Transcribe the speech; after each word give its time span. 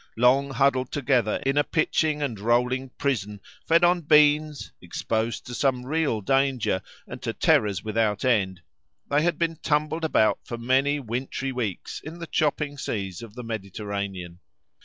Long 0.17 0.49
huddled 0.49 0.91
together 0.91 1.35
in 1.45 1.59
a 1.59 1.63
pitching 1.63 2.23
and 2.23 2.39
rolling 2.39 2.89
prison, 2.97 3.39
fed 3.67 3.83
on 3.83 4.01
beans, 4.01 4.71
exposed 4.81 5.45
to 5.45 5.53
some 5.53 5.85
real 5.85 6.21
danger 6.21 6.81
and 7.07 7.21
to 7.21 7.33
terrors 7.33 7.83
without 7.83 8.25
end, 8.25 8.63
they 9.11 9.21
had 9.21 9.37
been 9.37 9.57
tumbled 9.57 10.03
about 10.03 10.39
for 10.43 10.57
many 10.57 10.99
wintry 10.99 11.51
weeks 11.51 12.01
in 12.03 12.17
the 12.17 12.25
chopping 12.25 12.79
seas 12.79 13.21
of 13.21 13.35
the 13.35 13.43
Mediterranean. 13.43 14.39